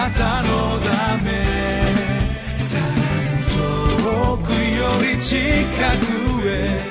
[0.00, 1.28] なたのため。
[2.56, 2.84] さら
[3.36, 3.44] に
[4.02, 5.36] 遠くより近
[5.98, 6.90] くへ。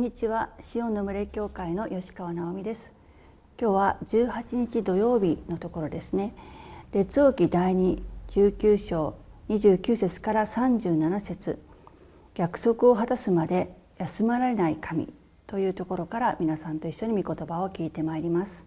[0.00, 0.48] にちは。
[0.60, 2.94] シオンの群れ教会の吉川直美です。
[3.60, 6.34] 今日は18日土曜日のところですね。
[6.92, 9.14] 列王記第2 19章
[9.50, 11.58] 29節から37節。
[12.34, 15.12] 約束を果たすまで休まられない神
[15.46, 18.66] というところから皆さんと一緒に御言葉を聞いてまいります。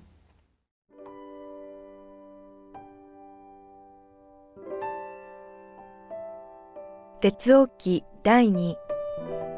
[7.24, 8.76] 列王記第2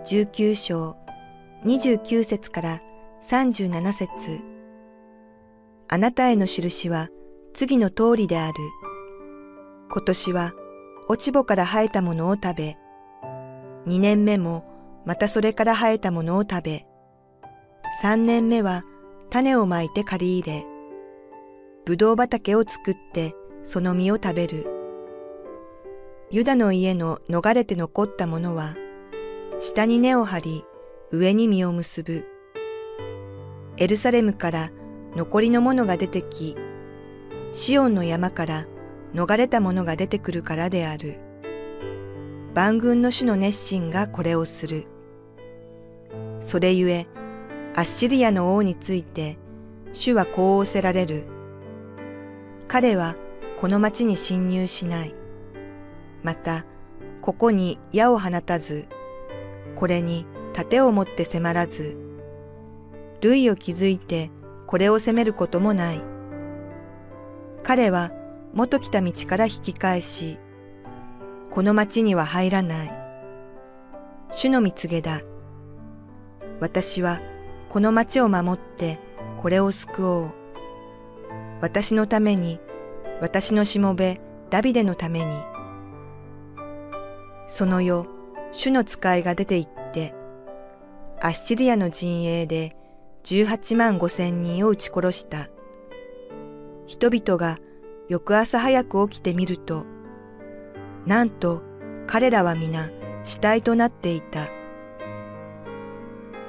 [0.06, 1.05] 19章
[1.66, 2.82] 29節から
[3.24, 4.10] 37節
[5.88, 7.10] あなたへの印は
[7.56, 8.54] 次の通りである。
[9.92, 10.54] 今年は
[11.08, 12.78] 落ち穂から生えたものを食べ、
[13.88, 14.64] 二年目も
[15.08, 16.86] またそれから生えたものを食べ、
[18.00, 18.84] 三年目は
[19.32, 20.66] 種をまいて借り入れ、
[21.84, 24.68] ぶどう畑を作ってその実を食べる。
[26.30, 28.76] ユダの家の逃れて残ったものは、
[29.60, 30.66] 下に根を張り、
[31.12, 32.26] 上に実を結ぶ。
[33.78, 34.72] エルサレムから
[35.16, 36.58] 残りのものが出てき、
[37.54, 38.66] シオンの山から
[39.14, 41.20] 逃れたものが出てくるからである。
[42.54, 44.86] 万軍の主の熱心がこれをする。
[46.42, 47.08] それゆえ、
[47.76, 49.38] アッシリアの王について、
[49.94, 51.26] 主はこう仰せられる。
[52.68, 53.16] 彼は
[53.60, 55.14] この町に侵入しない。
[56.24, 56.66] また、
[57.22, 58.86] ここに矢を放たず、
[59.76, 61.98] これに盾を持って迫らず、
[63.20, 64.32] 類を築いて
[64.66, 66.02] これを責めることもない。
[67.62, 68.12] 彼は
[68.54, 70.40] 元来た道から引き返し、
[71.52, 72.94] この町には入らない。
[74.32, 75.20] 主の蜜げだ。
[76.62, 77.20] 私は
[77.68, 78.98] この町を守って
[79.42, 80.32] これを救おう。
[81.60, 82.62] 私のために、
[83.20, 85.36] 私のしもべダビデのために。
[87.48, 88.08] その夜、
[88.54, 89.75] 主の使いが出て行って、
[91.22, 92.76] アッシリアの陣営で
[93.24, 95.48] 18万5千人を撃ち殺した。
[96.86, 97.58] 人々が
[98.10, 99.86] 翌朝早く起きてみると、
[101.06, 101.62] なんと
[102.06, 102.90] 彼らは皆
[103.24, 104.44] 死体となっていた。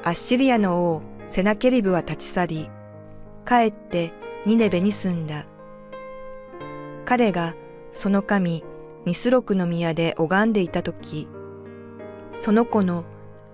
[0.05, 2.71] アッシリアの王セナケリブは立ち去り、
[3.47, 4.13] 帰って
[4.45, 5.47] ニネベに住んだ。
[7.05, 7.55] 彼が
[7.93, 8.65] その神
[9.05, 11.29] ニスロクの宮で拝んでいたとき、
[12.43, 13.05] その子の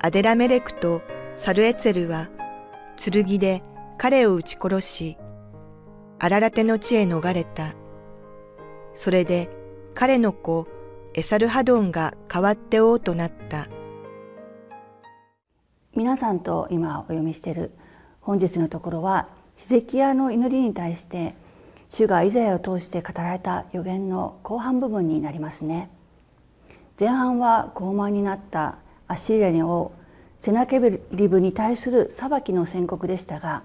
[0.05, 1.01] アデラメレクと
[1.37, 2.29] サルエツェルは
[2.97, 3.63] 剣で
[3.99, 5.17] 彼を撃ち殺し、
[6.19, 7.77] アララテの地へ逃れた。
[8.95, 9.49] それで
[9.95, 10.67] 彼の子
[11.15, 13.69] エサルハドンが代わって王となった。
[15.95, 17.71] 皆さんと今お読みしている
[18.21, 21.37] 本日のところはヒゼキヤの祈りに対して
[21.89, 25.91] 主がイザヤを通して語られた予言の後半部分になりますね。
[26.99, 28.79] 前半は傲慢になった
[29.13, 29.93] アッシリアの王
[30.39, 30.81] セナケ
[31.13, 33.63] リブに対する裁きの宣告でしたが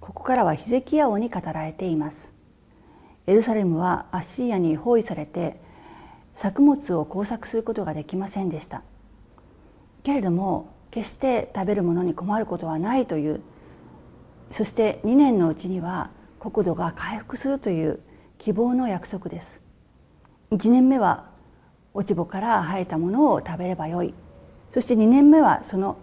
[0.00, 2.32] ここからはヒゼキヤ王に語られています。
[3.26, 5.60] エルサレムはアッシリアに包囲されて
[6.34, 8.82] 作物を耕作することができませんでした。
[10.02, 13.42] けれども決して食べるものに困ることはないという
[14.50, 18.00] そして2年のうちには国土が回復するという
[18.38, 19.60] 希望の約束です。
[20.52, 21.28] 1年目は
[21.92, 24.14] 落ち穂から生えたものを食べればよい。
[24.70, 25.98] そして2年目はその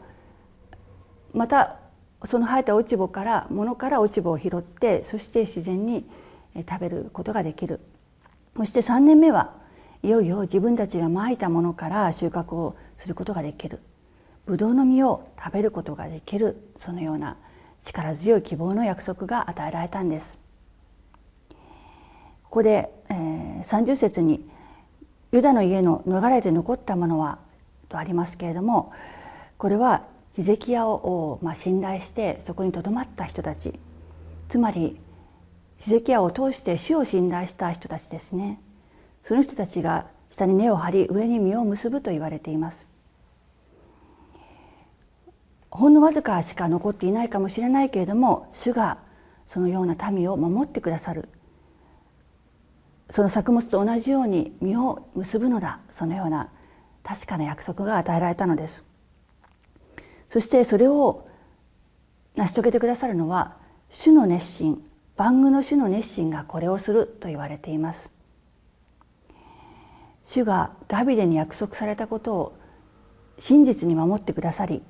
[1.33, 1.77] また
[2.25, 6.05] その生えた落ち穂からものから落ち穂を拾ってそして自然に
[6.55, 7.79] 食べることができる。
[8.55, 9.53] そして3年目は
[10.01, 13.79] いよいよ自分たちがまいたものから収穫をすることができる。
[14.45, 16.71] ブドウの実を食べることができる。
[16.77, 17.37] そのような
[17.81, 20.39] 力強い希望の約束が与えられたんです。
[22.43, 24.49] ここで、えー、30節に
[25.31, 27.39] ユダの家の逃れて残ったものは
[27.87, 28.91] とありますけれども
[29.57, 30.03] これは
[30.33, 33.79] ヒゼキヤを、まあ、信頼してそこにとどまった人たち。
[34.47, 34.99] つまり
[35.77, 38.61] ヒゼキヤを通して主を信頼した人たちですね。
[39.23, 42.85] その人たちが下に根を張り上に実を結ぶと言われています。
[45.71, 48.99] ほんのわずかしか残っていないかもしれないけれども主が
[49.47, 51.29] そのような民を守ってくださる。
[53.09, 55.79] その作物と同じように実を結ぶのだ。
[55.89, 56.51] そのような
[57.07, 58.83] 確かな約束が与えられたのです。
[60.27, 61.25] そしてそれを
[62.35, 63.55] 成し遂げてくださるのは
[63.89, 64.83] 主の熱心
[65.15, 68.11] 万具の主の熱心がこれをすると言われています。
[70.25, 72.57] 主がダビデに約束されたことを
[73.39, 74.83] 真実に守ってくださり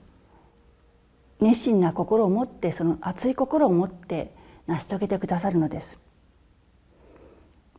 [1.39, 4.33] 熱心な心を持ってその熱い心を持って
[4.65, 5.99] 成し遂げてくださるのです。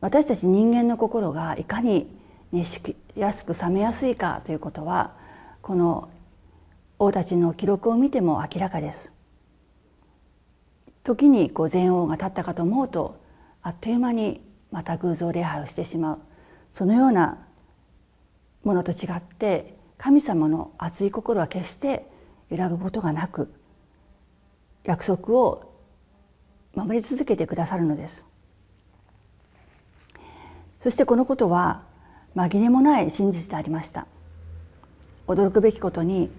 [0.01, 2.17] 私たち人間の心がいかに
[2.53, 5.15] 熱しやすく冷めやすいかということは
[5.61, 6.09] この
[6.99, 9.13] 王たちの記録を見ても明らかです。
[11.05, 13.21] 時にこう前王が立ったかと思うと
[13.63, 16.21] あっという間にまた偶像礼拝をしてしまう。
[16.73, 17.47] そのような
[18.63, 22.07] ものと違って神様の熱い心は決して
[22.51, 23.53] 揺らぐことがなく
[24.85, 25.75] 約束を
[26.75, 28.25] 守り続けてくださるのです。
[30.81, 31.83] そしてこのことは
[32.39, 34.07] 紛れもない真実でありました。
[35.27, 36.31] 驚くべきことに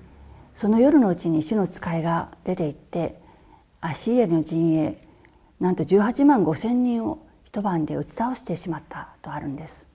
[0.55, 3.19] その夜のうちに主の使いが出て行って
[3.81, 4.97] アシリアの陣営
[5.59, 9.87] なんと18万5千人を一晩で打ち倒してしまったとあるんです。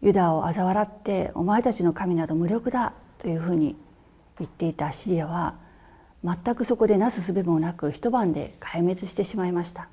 [0.00, 3.78] ユダを嘲笑ってお前たちの神など無力だというふうに
[4.38, 5.56] 言っていたアシリアは
[6.24, 9.88] 全くそこでなすすべもなく一晩で壊滅してしまいました。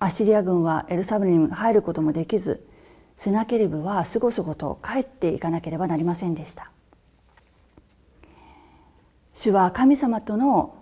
[0.00, 2.66] アッシリア軍はエルサレムに入ることもできず
[3.16, 6.70] セナケリブはすごすごと帰っていかなければなりませんでした。
[9.34, 10.74] 主は神様との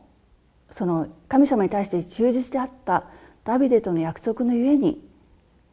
[0.71, 3.05] その神様に対して忠実であった
[3.45, 5.07] ダビデとの約束のゆえに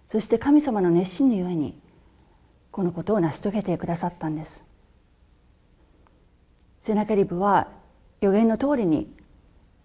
[0.08, 1.80] そして神様の熱心のゆえに
[2.72, 4.64] このことを成し遂げてくださったんです。
[6.82, 7.70] セナケリブは
[8.22, 9.14] 予言の通りに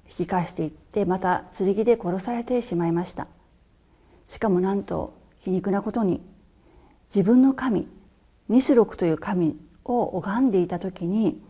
[0.08, 3.26] 引き返していってまた剣で殺されてしまいました。
[4.28, 6.22] しかもなんと皮肉なことに
[7.12, 7.88] 自分の神
[8.48, 11.42] ニスロクという神を拝んでいた時に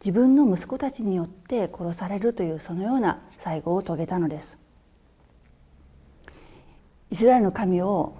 [0.00, 4.58] 自分の息子たちによって殺されるというそのような最後を遂げたのです。
[7.10, 8.16] イスラエルの神を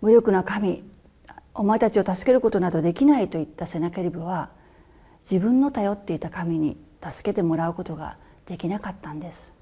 [0.00, 0.84] 無力な神
[1.54, 4.50] お前たちを助けることなどできないと言ったセナケリブは
[5.22, 9.55] 自分の頼っていた神に助けてもらうことができなかったんです。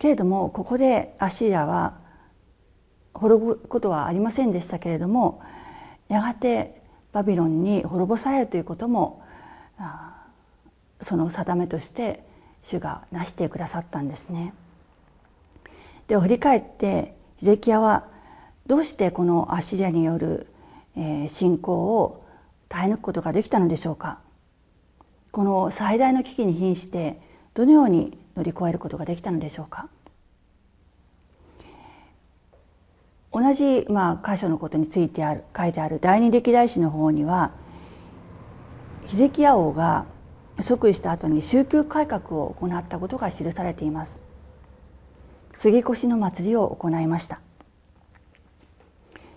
[0.00, 1.98] けれどもここでアシリアは
[3.12, 5.42] 滅ぶことはありませんでしたけれども
[6.08, 6.80] やがて
[7.12, 9.22] バビロンに滅ぼされるということも
[11.02, 12.24] その定めとして
[12.62, 14.54] 主がなしてくださったんですね。
[16.08, 18.08] で振り返ってヒゼキヤは
[18.66, 20.46] どうしてこのアシリアによる
[21.28, 22.24] 信仰を
[22.70, 24.22] 耐え抜くことができたのでしょうか
[25.30, 27.20] この最大の危機に瀕して
[27.52, 29.88] どのように乗り越えることができたのでしょうか？
[33.32, 37.52] 同じ、まあ、箇所のことについてある書いてある第二歴代史の方には
[39.06, 40.06] ヒゼキヤ王が
[40.60, 44.22] 即位した後に宗教改革を行ったことが記されています。
[45.56, 47.40] 杉越の祭りを行いました。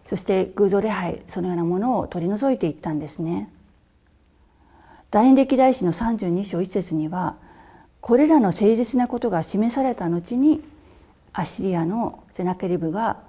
[0.06, 3.50] そして偶像礼拝そのようなものを取り除いていったんですね。
[5.12, 7.38] 第二歴代史の32章1節には
[8.04, 10.62] これらの誠実なことが示された後に
[11.32, 13.22] アッシリアのセナケリブが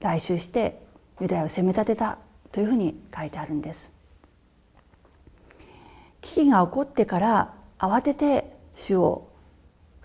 [0.00, 0.82] 来襲して
[1.18, 2.18] ユダヤを攻め立てた
[2.52, 3.90] というふうに書いてあるんです。
[6.20, 9.28] 危機が起こってから慌てて主を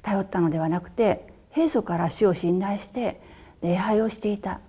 [0.03, 3.19] 頼ったのではなくて平素から主を信頼して
[3.61, 4.61] 礼拝をしていた。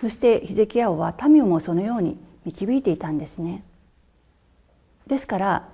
[0.00, 3.62] そしてヒゼキヤ王は民もそのように導いていたんですね。
[5.06, 5.68] ですから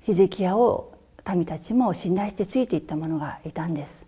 [0.00, 0.89] ヒゼキヤを
[1.36, 4.06] 民たちも信頼してついていった者がいたんです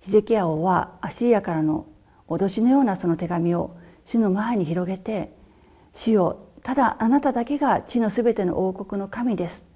[0.00, 1.86] ヒゼキヤ王はアシリアからの
[2.28, 5.32] 脅しのようなその手紙を主の前に広げて
[5.94, 9.68] 「主よただあなただけが地のすべての王国の神です」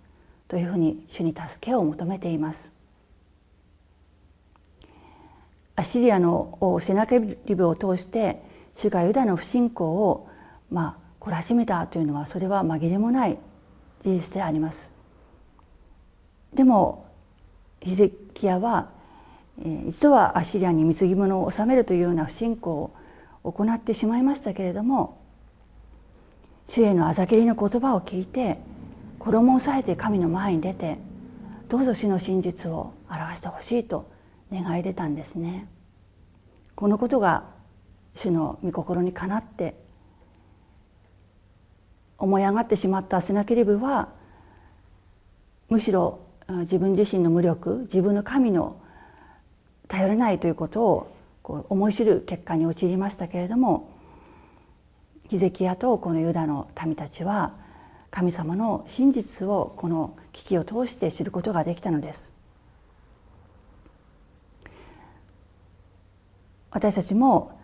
[0.46, 2.72] というふうに主に助けを求めています。
[5.76, 8.42] アシリアの王セナケリブを通して
[8.74, 10.28] 主がユダの不信仰を
[10.70, 13.38] まあ懲らしめたというのはそれは紛れもない
[14.00, 14.99] 事実であります。
[16.54, 17.06] でも
[17.80, 18.90] ヒゼキヤは
[19.86, 22.90] 一度はアッシリアに貢ぎ物を収めるというような不信仰
[23.42, 25.20] を行ってしまいましたけれども
[26.66, 28.58] 主へのあざけりの言葉を聞いて
[29.18, 30.98] 衣を裂いて神の前に出て
[31.68, 34.10] どうぞ主の真実を表してほしいと
[34.52, 35.68] 願い出たんですね。
[36.74, 37.44] このことが
[38.14, 39.76] 主の御心にかなって
[42.18, 44.08] 思い上がってしまったセナケリブは
[45.68, 46.20] むしろ
[46.58, 48.80] 自分自身の無力自分の神の
[49.88, 53.90] 頼れないということをこう思い知る結果に陥りましたけれども
[55.28, 57.54] ヒゼキヤとこのユダの民たちは
[58.10, 62.32] 神様の真実をこの危機を通して知ることができたのです。
[66.72, 67.58] 私たちも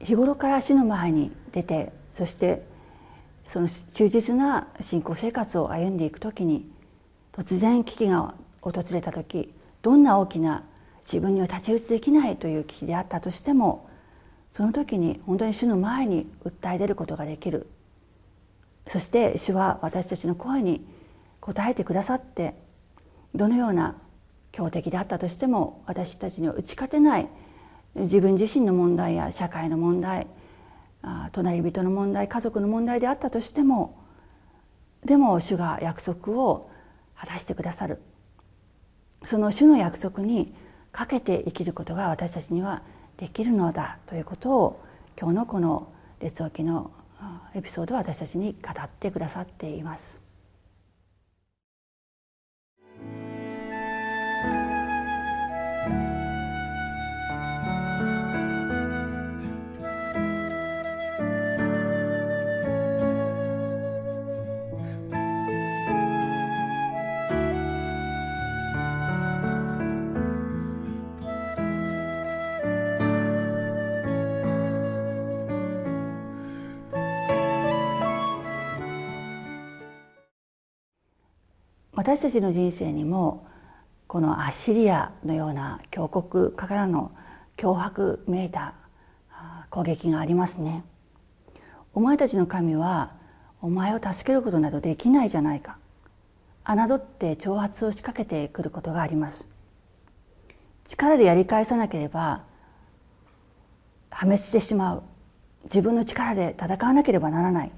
[0.00, 2.66] 日頃から死の前に出てそして
[3.44, 6.70] その忠実な信仰生活を歩んでいく時に
[7.32, 10.64] 突然危機が訪れた時どんな大きな
[11.02, 13.88] 自分には太刀打ちできないという危機であったとしても
[14.52, 17.66] その時に本当に主の前に訴え出ることができる。
[18.86, 20.84] そして主は私たちの声に
[21.40, 22.54] 応えてくださって
[23.34, 23.96] どのような
[24.50, 27.28] 強敵であったとしても私たちには打ち勝てない
[27.94, 30.26] 自分自身の問題や社会の問題
[31.32, 33.98] 隣人の問題家族の問題であったとしても
[35.04, 36.70] でも主が約束を
[37.14, 38.00] 果たしてくださる
[39.24, 40.54] その主の約束に
[40.90, 42.82] かけて生きることが私たちには
[43.16, 44.84] できるのだということを
[45.18, 46.90] 今日のこの列王記の
[47.54, 50.21] エピソードは私たちに語ってくださっています。
[82.02, 83.46] 私たちの人生にも
[84.08, 87.12] このアッシリアのような強国からの
[87.56, 88.74] 脅迫めいた
[89.70, 90.82] 攻撃がありますね。
[91.94, 93.12] お前たちの神は
[93.60, 95.78] お前を助けることなどできないじゃないか。
[96.64, 99.46] 侮って挑発を仕掛けてくることがあります。
[100.84, 102.42] 力でやり返さなければ
[104.10, 105.02] 破滅してしまう。
[105.62, 107.70] 自分の力で戦わなければならない。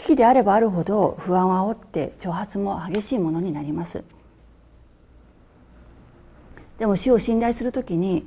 [0.00, 4.02] 危機であればあるほど不安を煽って挑発も激しいものになります。
[6.78, 8.26] でも死を信頼するときに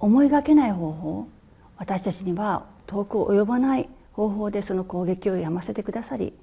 [0.00, 1.28] 思いがけない方法
[1.76, 6.34] 私たちには遠く及ばない方法でその攻撃をやませてくださり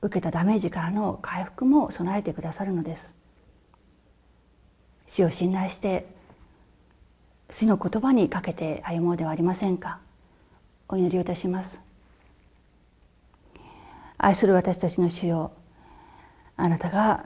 [0.00, 3.12] 受けたダメージからの回復も備えてくださるのです。
[5.08, 6.06] 死を信頼して
[7.50, 9.98] 死の言葉にかけて歩もうではありませんか。
[10.88, 11.89] お祈りをいたします。
[14.22, 15.52] 愛する私たちの主よ。
[16.56, 17.24] あなたが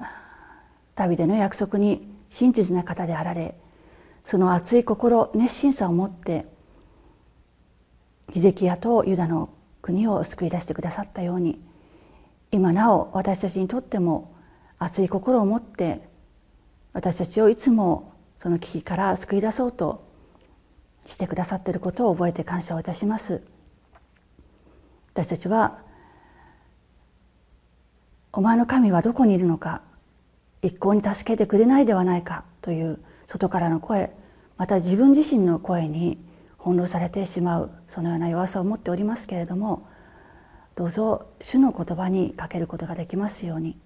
[0.95, 3.57] 旅での約束に真実な方であられ
[4.25, 6.47] その熱い心熱心さを持って
[8.31, 9.51] ヒゼキヤとユダの
[9.83, 11.61] 国を救い出してくださったように
[12.53, 14.33] 今なお私たちにとっても
[14.79, 16.09] 熱い心を持って
[16.93, 20.07] 私たちをいつもその危機から救い出そうと
[21.07, 23.43] してくださっていることを覚えて感謝をいたします。
[25.13, 25.83] 私たちは
[28.37, 29.83] お前の神はどこにいるのか
[30.61, 32.99] 一向に助けてくれないではないかという
[33.29, 34.13] 外からの声
[34.57, 36.19] また自分自身の声に
[36.59, 39.87] 翻弄されてしまうそのような弱さを持っておりますけれども
[40.75, 43.79] どうぞ主の言葉にかけることができますように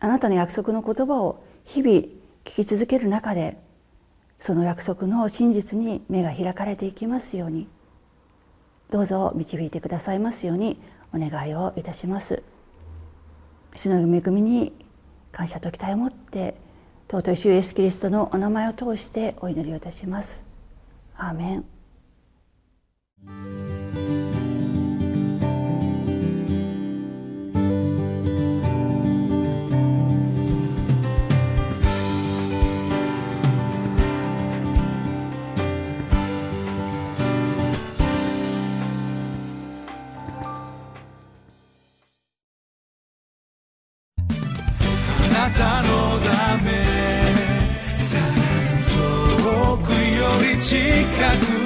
[0.00, 3.58] あなたの約束の言葉を日々聞き続ける中で
[4.38, 7.68] その約束の真実に目が開かれていきますように
[8.88, 10.80] どうぞ導いてくださいますように
[11.12, 12.42] お願いをいたします。
[13.78, 14.72] 主の恵みに
[15.30, 16.56] 感謝と期待を持って
[17.08, 20.44] 尊い主イエスキリストのお名前を通してお祈りをいたします。
[21.14, 21.64] アーメン
[45.50, 46.68] たのため。
[48.90, 50.76] 遠くより近
[51.54, 51.57] く。